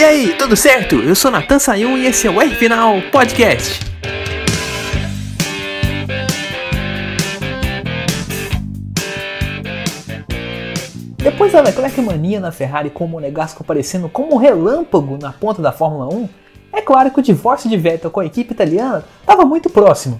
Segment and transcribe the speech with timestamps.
[0.00, 0.94] E aí, tudo certo?
[0.94, 3.80] Eu sou Natan Sayun e esse é o R Final Podcast.
[11.18, 15.60] Depois da Leclerc mania na Ferrari com o Monegasco aparecendo como um relâmpago na ponta
[15.60, 16.28] da Fórmula 1,
[16.72, 20.18] é claro que o divórcio de Vettel com a equipe italiana estava muito próximo.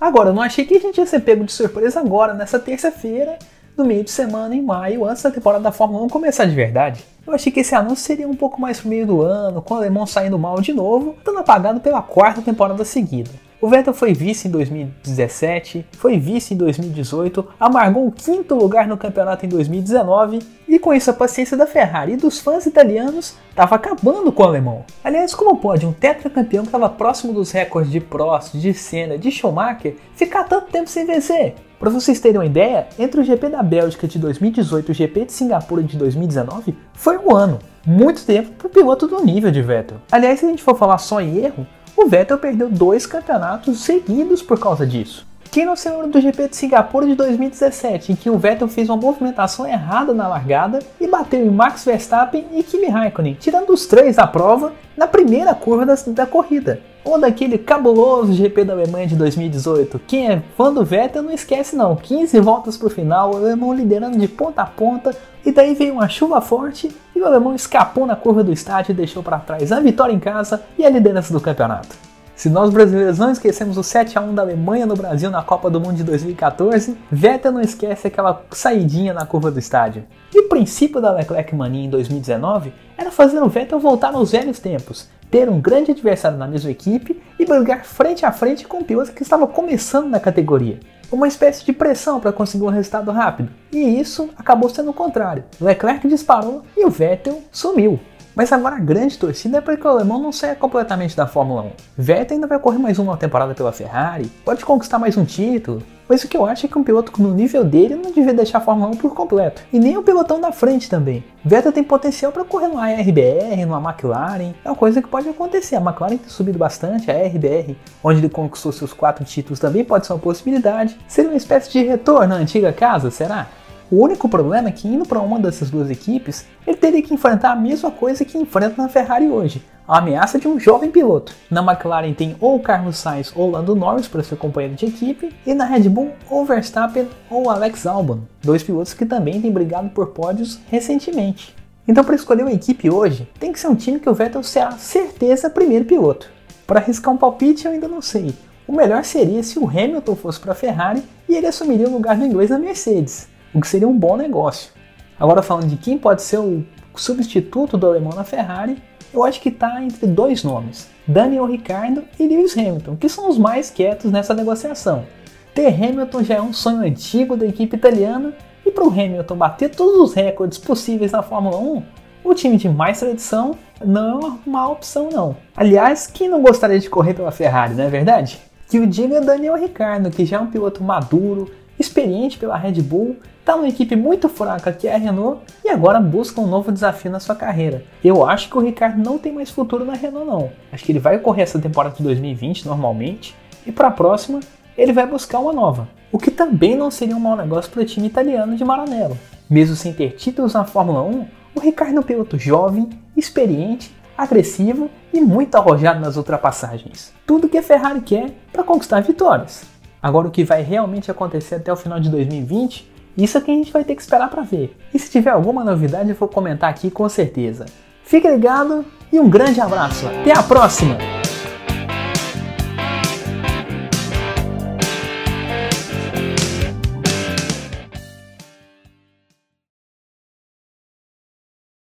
[0.00, 3.40] Agora, eu não achei que a gente ia ser pego de surpresa agora, nessa terça-feira,
[3.76, 7.04] no meio de semana, em maio, antes da temporada da Fórmula 1 começar de verdade.
[7.26, 9.76] Eu achei que esse anúncio seria um pouco mais pro meio do ano, com o
[9.76, 13.30] alemão saindo mal de novo, estando apagado pela quarta temporada seguida.
[13.58, 18.98] O Vettel foi vice em 2017, foi vice em 2018, amargou o quinto lugar no
[18.98, 23.76] campeonato em 2019 e com isso a paciência da Ferrari e dos fãs italianos estava
[23.76, 24.84] acabando com o alemão.
[25.02, 29.30] Aliás, como pode um tetracampeão que estava próximo dos recordes de Prost, de Senna, de
[29.30, 31.54] Schumacher ficar tanto tempo sem vencer?
[31.78, 35.24] Para vocês terem uma ideia, entre o GP da Bélgica de 2018 e o GP
[35.24, 37.58] de Singapura de 2019 foi um ano.
[37.86, 39.98] Muito tempo para o piloto do nível de Vettel.
[40.10, 44.42] Aliás, se a gente for falar só em erro, o Vettel perdeu dois campeonatos seguidos
[44.42, 45.26] por causa disso.
[45.50, 48.90] Quem não se lembra do GP de Singapura de 2017, em que o Vettel fez
[48.90, 53.86] uma movimentação errada na largada e bateu em Max Verstappen e Kimi Raikkonen, tirando os
[53.86, 56.80] três da prova na primeira curva da, da corrida?
[57.06, 60.00] Ou daquele cabuloso GP da Alemanha de 2018.
[60.08, 63.72] Quem é fã do Vettel não esquece não, 15 voltas para o final, o alemão
[63.72, 68.04] liderando de ponta a ponta, e daí veio uma chuva forte e o alemão escapou
[68.06, 71.32] na curva do estádio e deixou para trás a vitória em casa e a liderança
[71.32, 72.05] do campeonato.
[72.36, 75.70] Se nós brasileiros não esquecemos o 7 a 1 da Alemanha no Brasil na Copa
[75.70, 80.04] do Mundo de 2014, Vettel não esquece aquela saidinha na curva do estádio.
[80.34, 84.58] E o princípio da Leclerc Mania em 2019 era fazer o Vettel voltar aos velhos
[84.58, 88.84] tempos, ter um grande adversário na mesma equipe e brigar frente a frente com o
[88.84, 90.78] piloto que estava começando na categoria.
[91.10, 93.48] Uma espécie de pressão para conseguir um resultado rápido.
[93.72, 95.44] E isso acabou sendo o contrário.
[95.58, 97.98] Leclerc disparou e o Vettel sumiu.
[98.36, 101.62] Mas agora a grande torcida é para que o alemão não saia completamente da Fórmula
[101.62, 101.70] 1.
[101.96, 106.22] Vettel ainda vai correr mais uma temporada pela Ferrari, pode conquistar mais um título, mas
[106.22, 108.60] o que eu acho é que um piloto no nível dele não devia deixar a
[108.60, 109.62] Fórmula 1 por completo.
[109.72, 111.24] E nem o pilotão da frente também.
[111.42, 114.52] Vettel tem potencial para correr no ARBR, numa McLaren.
[114.62, 115.76] É uma coisa que pode acontecer.
[115.76, 117.74] A McLaren tem subido bastante, a ARBR,
[118.04, 120.98] onde ele conquistou seus quatro títulos, também pode ser uma possibilidade.
[121.08, 123.46] Seria uma espécie de retorno à antiga casa, será?
[123.88, 127.52] O único problema é que indo para uma dessas duas equipes, ele teria que enfrentar
[127.52, 131.32] a mesma coisa que enfrenta na Ferrari hoje, a ameaça de um jovem piloto.
[131.48, 135.54] Na McLaren tem ou Carlos Sainz ou Lando Norris para ser companheiro de equipe, e
[135.54, 140.08] na Red Bull ou Verstappen ou Alex Albon, dois pilotos que também têm brigado por
[140.08, 141.54] pódios recentemente.
[141.86, 144.72] Então para escolher uma equipe hoje, tem que ser um time que o Vettel será
[144.72, 146.28] certeza primeiro piloto.
[146.66, 148.34] Para arriscar um palpite eu ainda não sei.
[148.66, 152.16] O melhor seria se o Hamilton fosse para a Ferrari e ele assumiria o lugar
[152.16, 154.70] do inglês na Mercedes o que seria um bom negócio.
[155.18, 156.62] Agora falando de quem pode ser o
[156.94, 158.76] substituto do alemão na Ferrari,
[159.14, 163.38] eu acho que está entre dois nomes, Daniel Ricciardo e Lewis Hamilton, que são os
[163.38, 165.06] mais quietos nessa negociação.
[165.54, 169.70] Ter Hamilton já é um sonho antigo da equipe italiana, e para o Hamilton bater
[169.70, 171.82] todos os recordes possíveis na Fórmula 1,
[172.24, 175.34] o time de mais tradição não é uma opção não.
[175.56, 178.38] Aliás, quem não gostaria de correr pela Ferrari, não é verdade?
[178.68, 183.16] Que o diga Daniel Ricciardo, que já é um piloto maduro, experiente pela Red Bull,
[183.46, 187.12] está numa equipe muito fraca que é a Renault e agora busca um novo desafio
[187.12, 187.84] na sua carreira.
[188.02, 190.50] Eu acho que o Ricardo não tem mais futuro na Renault não.
[190.72, 194.40] Acho que ele vai correr essa temporada de 2020 normalmente e para a próxima
[194.76, 195.88] ele vai buscar uma nova.
[196.10, 199.16] O que também não seria um mau negócio para o time italiano de Maranello.
[199.48, 204.90] Mesmo sem ter títulos na Fórmula 1, o Ricardo é um piloto jovem, experiente, agressivo
[205.12, 207.12] e muito arrojado nas ultrapassagens.
[207.24, 209.64] Tudo que a Ferrari quer para conquistar vitórias.
[210.02, 213.54] Agora, o que vai realmente acontecer até o final de 2020, isso é que a
[213.54, 214.76] gente vai ter que esperar para ver.
[214.92, 217.66] E se tiver alguma novidade, eu vou comentar aqui com certeza.
[218.04, 220.06] Fique ligado e um grande abraço.
[220.06, 221.15] Até a próxima!